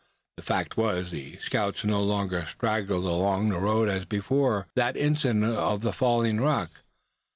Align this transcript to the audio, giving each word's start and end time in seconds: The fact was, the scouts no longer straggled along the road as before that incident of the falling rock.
The 0.37 0.41
fact 0.41 0.77
was, 0.77 1.11
the 1.11 1.37
scouts 1.43 1.83
no 1.83 2.01
longer 2.01 2.47
straggled 2.49 3.05
along 3.05 3.49
the 3.51 3.59
road 3.59 3.87
as 3.87 4.03
before 4.05 4.65
that 4.75 4.97
incident 4.97 5.43
of 5.53 5.83
the 5.83 5.93
falling 5.93 6.41
rock. 6.41 6.71